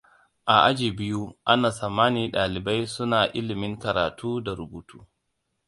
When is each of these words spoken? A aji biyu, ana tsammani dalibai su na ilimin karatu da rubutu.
A 0.53 0.55
aji 0.69 0.87
biyu, 0.97 1.23
ana 1.51 1.69
tsammani 1.75 2.23
dalibai 2.33 2.81
su 2.93 3.03
na 3.11 3.19
ilimin 3.39 3.79
karatu 3.81 4.29
da 4.43 4.51
rubutu. 4.59 4.99